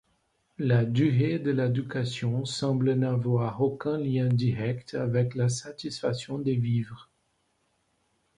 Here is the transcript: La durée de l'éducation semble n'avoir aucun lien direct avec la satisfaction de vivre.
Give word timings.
La 0.57 0.83
durée 0.83 1.37
de 1.37 1.51
l'éducation 1.51 2.43
semble 2.43 2.93
n'avoir 2.93 3.61
aucun 3.61 3.99
lien 3.99 4.25
direct 4.29 4.95
avec 4.95 5.35
la 5.35 5.47
satisfaction 5.47 6.39
de 6.39 6.53
vivre. 6.53 7.11